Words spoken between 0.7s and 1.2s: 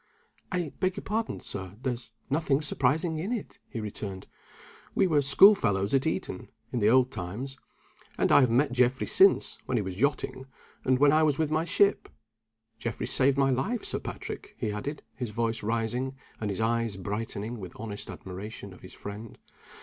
beg your